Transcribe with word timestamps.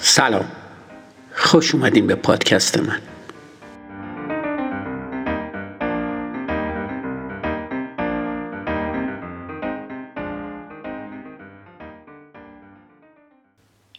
سلام. 0.00 0.52
خوش 1.34 1.74
اومدین 1.74 2.06
به 2.06 2.14
پادکست 2.14 2.78
من. 2.78 3.00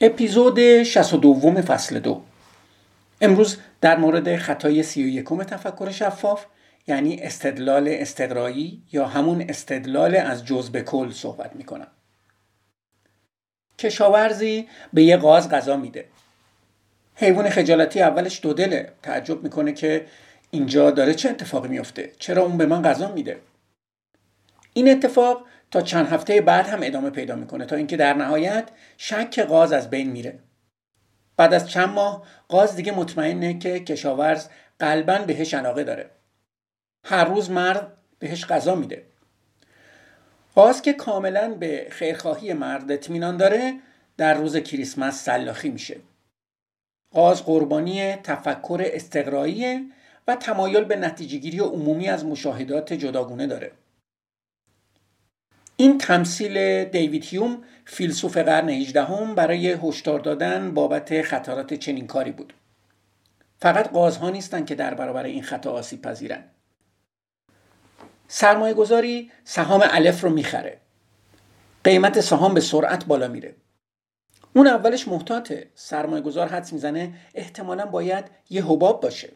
اپیزود 0.02 0.84
62 0.84 1.62
فصل 1.62 2.00
دو. 2.00 2.22
امروز 3.22 3.58
در 3.82 3.98
مورد 3.98 4.36
خطای 4.36 4.84
سی 4.84 5.04
و 5.04 5.08
یکم 5.08 5.44
تفکر 5.44 5.92
شفاف 5.92 6.46
یعنی 6.88 7.20
استدلال 7.22 7.88
استقرایی 7.92 8.84
یا 8.92 9.06
همون 9.06 9.46
استدلال 9.50 10.16
از 10.16 10.46
جز 10.46 10.70
به 10.70 10.82
کل 10.82 11.12
صحبت 11.12 11.56
می‌کنم. 11.56 11.88
کشاورزی 13.80 14.68
به 14.94 15.04
یه 15.04 15.18
قاز 15.18 15.50
غذا 15.50 15.78
میده. 15.78 16.06
حیوان 17.16 17.50
خجالتی 17.50 18.02
اولش 18.02 18.40
دو 18.44 18.54
دله 18.54 18.92
تعجب 19.04 19.44
می‌کنه 19.44 19.74
که 19.74 20.06
اینجا 20.52 20.92
داره 20.92 21.14
چه 21.14 21.30
اتفاقی 21.30 21.68
میفته 21.68 22.12
چرا 22.20 22.44
اون 22.44 22.58
به 22.58 22.66
من 22.66 22.82
غذا 22.82 23.12
میده؟ 23.12 23.40
این 24.74 24.92
اتفاق 24.92 25.46
تا 25.72 25.82
چند 25.82 26.08
هفته 26.08 26.42
بعد 26.42 26.68
هم 26.68 26.80
ادامه 26.84 27.10
پیدا 27.10 27.36
می‌کنه 27.36 27.66
تا 27.66 27.76
اینکه 27.76 27.98
در 27.98 28.14
نهایت 28.14 28.70
شک 28.98 29.40
قاز 29.40 29.72
از 29.72 29.90
بین 29.90 30.10
میره. 30.10 30.40
بعد 31.38 31.54
از 31.54 31.70
چند 31.70 31.90
ماه 31.90 32.24
قاز 32.48 32.76
دیگه 32.76 32.92
مطمئنه 32.92 33.60
که 33.60 33.80
کشاورز 33.80 34.48
قلبا 34.80 35.18
بهش 35.18 35.54
علاقه 35.54 35.84
داره. 35.84 36.10
هر 37.06 37.26
روز 37.26 37.52
مرد 37.52 37.98
بهش 38.20 38.46
غذا 38.46 38.76
میده. 38.76 39.04
قاز 40.56 40.82
که 40.82 40.94
کاملا 40.94 41.54
به 41.54 41.88
خیرخواهی 41.92 42.54
مرد 42.54 42.92
اطمینان 42.92 43.38
داره 43.38 43.80
در 44.18 44.34
روز 44.34 44.58
کریسمس 44.58 45.24
سلاخی 45.24 45.70
میشه. 45.70 45.98
قاز 47.12 47.46
قربانی 47.46 48.16
تفکر 48.16 48.82
استقراییه 48.86 49.86
و 50.28 50.36
تمایل 50.36 50.84
به 50.84 50.96
نتیجهگیری 50.96 51.60
عمومی 51.60 52.08
از 52.10 52.26
مشاهدات 52.26 52.94
جداگونه 52.94 53.48
داره. 53.48 53.72
این 55.76 55.98
تمثیل 55.98 56.84
دیوید 56.84 57.26
هیوم 57.26 57.64
فیلسوف 57.86 58.38
قرن 58.38 58.70
18 58.70 59.04
هم 59.04 59.36
برای 59.36 59.72
هشدار 59.84 60.20
دادن 60.20 60.74
بابت 60.74 61.22
خطرات 61.22 61.74
چنین 61.74 62.08
کاری 62.08 62.32
بود. 62.32 62.54
فقط 63.62 63.90
قازها 63.92 64.30
نیستن 64.30 64.66
که 64.66 64.76
در 64.76 64.94
برابر 64.94 65.24
این 65.24 65.44
خطا 65.44 65.72
آسیب 65.72 66.02
پذیرن. 66.02 66.44
سرمایه 68.32 68.74
گذاری 68.74 69.32
سهام 69.44 69.84
الف 69.84 70.22
رو 70.22 70.30
می‌خره. 70.30 70.80
قیمت 71.84 72.22
سهام 72.22 72.54
به 72.54 72.62
سرعت 72.62 73.06
بالا 73.06 73.28
میره. 73.28 73.56
اون 74.56 74.68
اولش 74.68 75.08
محتاطه. 75.08 75.72
سرمایه 75.76 76.22
گذار 76.22 76.48
حدس 76.48 76.74
می‌زنه 76.74 77.14
احتمالا 77.36 77.86
باید 77.86 78.26
یه 78.50 78.66
حباب 78.66 79.02
باشه. 79.02 79.30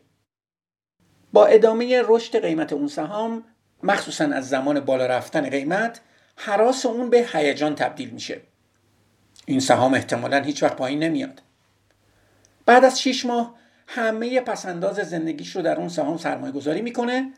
با 1.33 1.45
ادامه 1.45 2.01
رشد 2.05 2.41
قیمت 2.41 2.73
اون 2.73 2.87
سهام 2.87 3.43
مخصوصا 3.83 4.25
از 4.25 4.49
زمان 4.49 4.79
بالا 4.79 5.05
رفتن 5.05 5.49
قیمت 5.49 6.01
حراس 6.35 6.85
اون 6.85 7.09
به 7.09 7.29
هیجان 7.33 7.75
تبدیل 7.75 8.09
میشه. 8.09 8.41
این 9.45 9.59
سهام 9.59 9.93
احتمالا 9.93 10.41
هیچ 10.41 10.63
وقت 10.63 10.75
پایین 10.75 11.03
نمیاد. 11.03 11.41
بعد 12.65 12.85
از 12.85 13.01
6 13.01 13.25
ماه 13.25 13.55
همه 13.87 14.41
پسنداز 14.41 14.95
زندگیش 14.95 15.55
رو 15.55 15.61
در 15.61 15.77
اون 15.77 15.89
سهام 15.89 16.17
سرمایه 16.17 16.53
گذاری 16.53 16.81
می‌کنه 16.81 17.33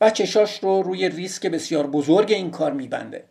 و 0.00 0.10
چشاش 0.10 0.58
رو 0.58 0.82
روی 0.82 1.08
ریسک 1.08 1.46
بسیار 1.46 1.86
بزرگ 1.86 2.32
این 2.32 2.50
کار 2.50 2.72
میبنده. 2.72 3.24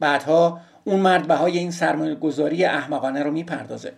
بعدها 0.00 0.60
اون 0.84 1.00
مرد 1.00 1.28
بهای 1.28 1.58
این 1.58 1.70
سرمایه 1.70 2.14
گذاری 2.14 2.64
احمقانه 2.64 3.22
رو 3.22 3.30
می‌پردازه. 3.30 3.92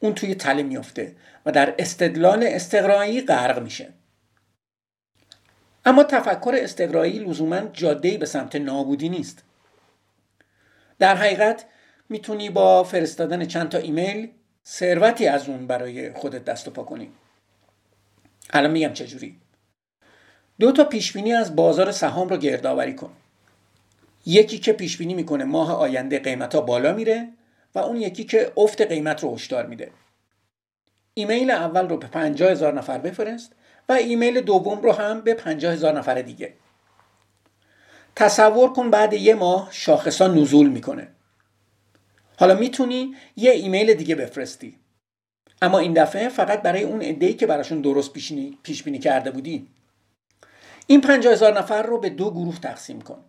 اون 0.00 0.14
توی 0.14 0.34
تله 0.34 0.62
میفته 0.62 1.16
و 1.46 1.52
در 1.52 1.74
استدلال 1.78 2.42
استقرایی 2.42 3.20
غرق 3.20 3.62
میشه. 3.62 3.92
اما 5.84 6.04
تفکر 6.04 6.54
استقرایی 6.58 7.18
لزوما 7.18 7.60
جاده 7.60 8.18
به 8.18 8.26
سمت 8.26 8.56
نابودی 8.56 9.08
نیست. 9.08 9.44
در 10.98 11.16
حقیقت 11.16 11.64
می‌تونی 12.08 12.50
با 12.50 12.84
فرستادن 12.84 13.44
چند 13.44 13.68
تا 13.68 13.78
ایمیل 13.78 14.30
ثروتی 14.66 15.26
از 15.26 15.48
اون 15.48 15.66
برای 15.66 16.12
خودت 16.12 16.44
دست 16.44 16.68
و 16.68 16.70
پا 16.70 16.82
کنی. 16.82 17.12
الان 18.50 18.70
میگم 18.70 18.92
چجوری. 18.92 19.40
دو 20.60 20.72
تا 20.72 20.84
پیشبینی 20.84 21.32
از 21.32 21.56
بازار 21.56 21.92
سهام 21.92 22.28
رو 22.28 22.36
گردآوری 22.36 22.94
کن. 22.94 23.12
یکی 24.26 24.58
که 24.58 24.72
پیشبینی 24.72 25.14
می‌کنه 25.14 25.44
ماه 25.44 25.72
آینده 25.72 26.18
قیمت 26.18 26.54
ها 26.54 26.60
بالا 26.60 26.92
میره 26.92 27.28
و 27.74 27.78
اون 27.78 27.96
یکی 27.96 28.24
که 28.24 28.52
افت 28.56 28.80
قیمت 28.80 29.22
رو 29.22 29.34
هشدار 29.34 29.66
میده. 29.66 29.90
ایمیل 31.14 31.50
اول 31.50 31.88
رو 31.88 31.96
به 31.96 32.06
50 32.06 32.50
هزار 32.50 32.74
نفر 32.74 32.98
بفرست 32.98 33.52
و 33.88 33.92
ایمیل 33.92 34.40
دوم 34.40 34.82
رو 34.82 34.92
هم 34.92 35.20
به 35.20 35.34
50 35.34 35.72
هزار 35.72 35.98
نفر 35.98 36.22
دیگه. 36.22 36.52
تصور 38.16 38.72
کن 38.72 38.90
بعد 38.90 39.12
یه 39.12 39.34
ماه 39.34 39.68
شاخصا 39.72 40.28
نزول 40.28 40.68
می‌کنه. 40.68 41.08
حالا 42.38 42.54
می‌تونی 42.54 43.14
یه 43.36 43.50
ایمیل 43.50 43.94
دیگه 43.94 44.14
بفرستی. 44.14 44.78
اما 45.62 45.78
این 45.78 45.92
دفعه 45.92 46.28
فقط 46.28 46.62
برای 46.62 46.82
اون 46.82 47.02
عده‌ای 47.02 47.34
که 47.34 47.46
براشون 47.46 47.80
درست 47.80 48.12
پیش 48.62 48.82
بینی 48.82 48.98
کرده 48.98 49.30
بودی. 49.30 49.68
این 50.86 51.00
50 51.00 51.32
هزار 51.32 51.58
نفر 51.58 51.82
رو 51.82 51.98
به 51.98 52.10
دو 52.10 52.30
گروه 52.30 52.60
تقسیم 52.60 53.00
کن. 53.00 53.24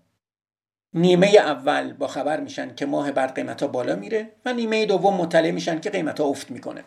نیمه 0.94 1.28
اول 1.28 1.94
با 1.94 2.08
خبر 2.08 2.40
میشن 2.40 2.76
که 2.76 2.86
ماه 2.86 3.12
بعد 3.12 3.36
قیمت 3.36 3.62
ها 3.62 3.68
بالا 3.68 3.96
میره 3.96 4.32
و 4.46 4.54
نیمه 4.54 4.86
دوم 4.86 5.14
مطلع 5.14 5.52
میشن 5.52 5.80
که 5.80 5.90
قیمت 5.90 6.20
ها 6.20 6.26
افت 6.26 6.52
می‌کنه. 6.52 6.84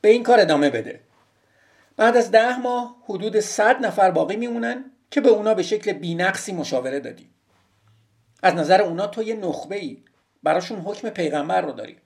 به 0.00 0.08
این 0.08 0.22
کار 0.22 0.40
ادامه 0.40 0.70
بده. 0.70 1.00
بعد 1.96 2.16
از 2.16 2.30
ده 2.30 2.58
ماه 2.58 2.96
حدود 3.04 3.40
100 3.40 3.86
نفر 3.86 4.10
باقی 4.10 4.36
میمونن 4.36 4.84
که 5.10 5.20
به 5.20 5.28
اونا 5.28 5.54
به 5.54 5.62
شکل 5.62 5.92
بینقصی 5.92 6.52
مشاوره 6.52 7.00
دادی. 7.00 7.30
از 8.42 8.54
نظر 8.54 8.82
اونا 8.82 9.06
تو 9.06 9.22
یه 9.22 9.34
نخبه 9.34 9.76
ای 9.76 10.02
براشون 10.42 10.80
حکم 10.80 11.10
پیغمبر 11.10 11.60
رو 11.60 11.72
داری. 11.72 11.98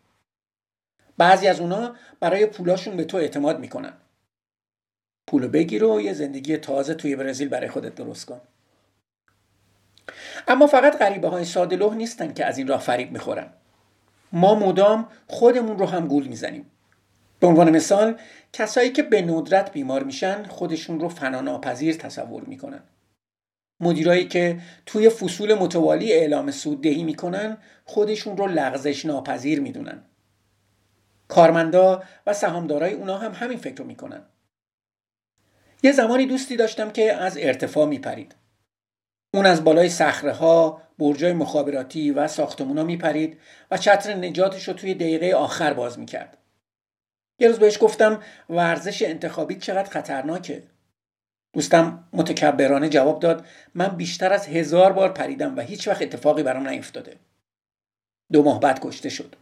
بعضی 1.19 1.49
از 1.49 1.61
اونا 1.61 1.95
برای 2.21 2.47
پولاشون 2.47 2.97
به 2.97 3.05
تو 3.05 3.17
اعتماد 3.17 3.61
می‌کنن. 3.61 3.93
پولو 5.29 5.49
بگیر 5.49 5.85
و 5.85 6.01
یه 6.01 6.13
زندگی 6.13 6.57
تازه 6.57 6.95
توی 6.95 7.17
برزیل 7.17 7.49
برای 7.49 7.69
خودت 7.69 7.95
درست 7.95 8.27
کن. 8.27 8.41
اما 10.49 10.67
فقط 10.67 10.99
غریبه 10.99 11.29
های 11.29 11.45
ساده 11.45 11.95
نیستن 11.95 12.33
که 12.33 12.45
از 12.45 12.59
این 12.59 12.67
راه 12.67 12.81
فریب 12.81 13.13
می‌خورن. 13.13 13.47
ما 14.33 14.55
مدام 14.55 15.09
خودمون 15.27 15.79
رو 15.79 15.87
هم 15.87 16.07
گول 16.07 16.27
می‌زنیم. 16.27 16.67
به 17.41 17.47
عنوان 17.47 17.71
مثال 17.71 18.19
کسایی 18.53 18.91
که 18.91 19.03
به 19.03 19.23
ندرت 19.23 19.73
بیمار 19.73 20.03
میشن 20.03 20.43
خودشون 20.45 21.01
رو 21.01 21.09
فناناپذیر 21.09 21.95
تصور 21.95 22.45
می‌کنن. 22.45 22.83
مدیرایی 23.81 24.29
که 24.29 24.61
توی 24.87 25.09
فصول 25.09 25.55
متوالی 25.55 26.13
اعلام 26.13 26.51
سوددهی 26.51 27.05
می‌کنن 27.05 27.59
خودشون 27.85 28.37
رو 28.37 28.47
لغزش 28.47 29.07
ناپذیر 29.07 29.61
می‌دونن. 29.61 30.03
کارمندا 31.29 32.03
و 32.27 32.35
سهامدارای 32.35 32.93
اونا 32.93 33.19
هم 33.19 33.33
همین 33.33 33.59
فکر 33.59 33.77
رو 33.77 33.85
می‌کنن. 33.85 34.23
یه 35.83 35.93
زمانی 35.93 36.27
دوستی 36.27 36.57
داشتم 36.57 36.91
که 36.91 37.13
از 37.13 37.39
ارتفاع 37.41 37.87
میپرید. 37.87 38.35
اون 39.35 39.47
از 39.47 39.65
بالای 39.65 39.89
صخره 39.89 40.33
ها 40.33 40.83
برجای 40.99 41.33
مخابراتی 41.33 42.11
و 42.11 42.29
ساختمونا 42.29 42.85
میپرید 42.85 43.39
و 43.71 43.77
چتر 43.77 44.15
نجاتش 44.15 44.69
رو 44.69 44.75
توی 44.75 44.95
دقیقه 44.95 45.33
آخر 45.33 45.75
باز 45.75 45.99
می‌کرد. 45.99 46.39
یه 47.39 47.49
روز 47.49 47.59
بهش 47.59 47.79
گفتم 47.81 48.23
ورزش 48.51 49.03
انتخابی 49.03 49.55
چقدر 49.55 49.91
خطرناکه. 49.91 50.63
دوستم 51.53 52.09
متکبرانه 52.13 52.89
جواب 52.89 53.21
داد 53.21 53.47
من 53.75 53.89
بیشتر 53.89 54.33
از 54.33 54.49
هزار 54.49 54.93
بار 54.93 55.13
پریدم 55.13 55.57
و 55.57 55.61
هیچ 55.61 55.89
وقت 55.89 56.03
اتفاقی 56.03 56.43
برام 56.43 56.69
نیفتاده. 56.69 57.17
دو 58.33 58.43
ماه 58.43 58.61
بعد 58.61 58.81
کشته 58.81 59.09
شد. 59.09 59.37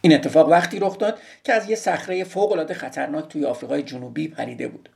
این 0.00 0.14
اتفاق 0.14 0.48
وقتی 0.48 0.78
رخ 0.78 0.98
داد 0.98 1.20
که 1.44 1.52
از 1.52 1.70
یه 1.70 1.76
صخره 1.76 2.24
فوق 2.24 2.72
خطرناک 2.72 3.28
توی 3.28 3.44
آفریقای 3.44 3.82
جنوبی 3.82 4.28
پریده 4.28 4.68
بود. 4.68 4.88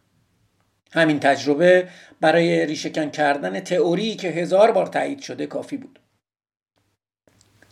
همین 0.90 1.20
تجربه 1.20 1.88
برای 2.20 2.67
ریشهکن 2.67 3.11
کردن 3.11 3.61
تئوری 3.61 4.14
که 4.14 4.29
هزار 4.29 4.73
بار 4.73 4.87
تایید 4.87 5.20
شده 5.20 5.46
کافی 5.46 5.76
بود. 5.76 5.99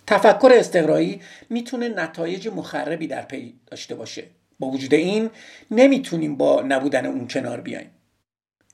تفکر 0.06 0.52
استقرایی 0.54 1.20
می‌تونه 1.50 1.88
نتایج 1.88 2.48
مخربی 2.48 3.06
در 3.06 3.22
پی 3.22 3.54
داشته 3.66 3.94
باشه. 3.94 4.24
با 4.58 4.66
وجود 4.66 4.94
این 4.94 5.30
نمی‌تونیم 5.70 6.36
با 6.36 6.62
نبودن 6.62 7.06
اون 7.06 7.28
کنار 7.28 7.60
بیایم. 7.60 7.90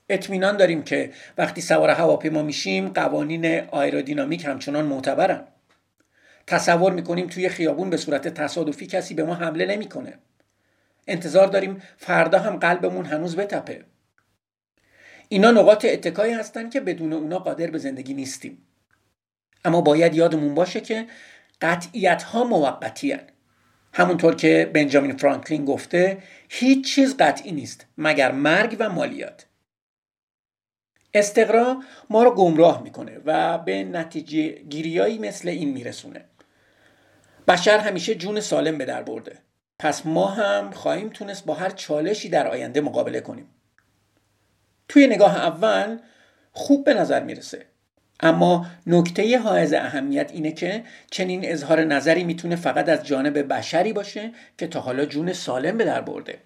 اطمینان 0.09 0.57
داریم 0.57 0.83
که 0.83 1.11
وقتی 1.37 1.61
سوار 1.61 1.89
هواپیما 1.89 2.41
میشیم 2.41 2.89
قوانین 2.89 3.59
آیرودینامیک 3.59 4.45
همچنان 4.45 4.85
معتبرن. 4.85 5.47
تصور 6.47 6.93
می‌کنیم 6.93 7.27
توی 7.27 7.49
خیابون 7.49 7.89
به 7.89 7.97
صورت 7.97 8.27
تصادفی 8.27 8.87
کسی 8.87 9.13
به 9.13 9.23
ما 9.23 9.33
حمله 9.33 9.65
نمی‌کنه. 9.65 10.13
انتظار 11.07 11.47
داریم 11.47 11.81
فردا 11.97 12.39
هم 12.39 12.57
قلبمون 12.57 13.05
هنوز 13.05 13.35
بتپه. 13.35 13.85
اینا 15.29 15.51
نقاط 15.51 15.85
اتکایی 15.85 16.33
هستن 16.33 16.69
که 16.69 16.79
بدون 16.79 17.13
اونا 17.13 17.39
قادر 17.39 17.67
به 17.67 17.77
زندگی 17.77 18.13
نیستیم. 18.13 18.67
اما 19.65 19.81
باید 19.81 20.15
یادمون 20.15 20.55
باشه 20.55 20.81
که 20.81 21.07
قطعیت 21.61 22.23
ها 22.23 22.43
موقتی 22.43 23.11
هن. 23.11 23.23
همونطور 23.93 24.35
که 24.35 24.71
بنجامین 24.73 25.17
فرانکلین 25.17 25.65
گفته 25.65 26.17
هیچ 26.49 26.95
چیز 26.95 27.17
قطعی 27.17 27.51
نیست 27.51 27.85
مگر 27.97 28.31
مرگ 28.31 28.75
و 28.79 28.89
مالیات. 28.89 29.45
استقرا 31.13 31.83
ما 32.09 32.23
رو 32.23 32.31
گمراه 32.31 32.83
می‌کنه 32.83 33.19
و 33.25 33.57
به 33.57 33.83
نتیجه 33.83 34.49
گیریایی 34.49 35.19
مثل 35.19 35.49
این 35.49 35.69
میرسونه. 35.69 36.25
بشر 37.47 37.77
همیشه 37.77 38.15
جون 38.15 38.39
سالم 38.39 38.77
به 38.77 38.85
در 38.85 39.03
برده. 39.03 39.37
پس 39.79 40.05
ما 40.05 40.27
هم 40.27 40.71
خواهیم 40.71 41.09
تونست 41.09 41.45
با 41.45 41.53
هر 41.53 41.69
چالشی 41.69 42.29
در 42.29 42.47
آینده 42.47 42.81
مقابله 42.81 43.21
کنیم. 43.21 43.47
توی 44.87 45.07
نگاه 45.07 45.37
اول 45.37 45.99
خوب 46.51 46.85
به 46.85 46.93
نظر 46.93 47.23
می‌رسه. 47.23 47.65
اما 48.19 48.65
نکته 48.87 49.39
حائز 49.39 49.73
اهمیت 49.73 50.31
اینه 50.31 50.51
که 50.51 50.83
چنین 51.11 51.41
اظهار 51.45 51.83
نظری 51.83 52.23
می‌تونه 52.23 52.55
فقط 52.55 52.89
از 52.89 53.05
جانب 53.05 53.53
بشری 53.53 53.93
باشه 53.93 54.31
که 54.57 54.67
تا 54.67 54.79
حالا 54.79 55.05
جون 55.05 55.33
سالم 55.33 55.77
به 55.77 55.85
در 55.85 56.01
برده. 56.01 56.41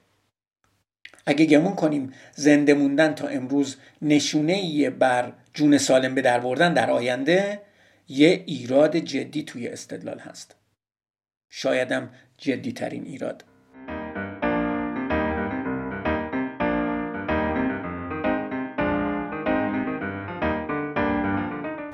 اگه 1.25 1.45
گمون 1.45 1.75
کنیم 1.75 2.13
زنده 2.35 2.73
موندن 2.73 3.13
تا 3.13 3.27
امروز 3.27 3.77
نشونه 4.01 4.89
بر 4.89 5.33
جون 5.53 5.77
سالم 5.77 6.15
به 6.15 6.21
در 6.21 6.39
بردن 6.39 6.73
در 6.73 6.91
آینده 6.91 7.61
یه 8.07 8.43
ایراد 8.45 8.97
جدی 8.97 9.43
توی 9.43 9.67
استدلال 9.67 10.19
هست. 10.19 10.55
شایدم 11.49 12.09
جدی 12.37 12.71
ترین 12.71 13.05
ایراد. 13.05 13.43